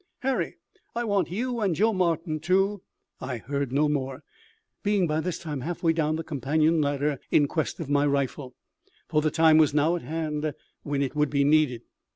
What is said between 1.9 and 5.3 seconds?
Martin to" I heard no more, being by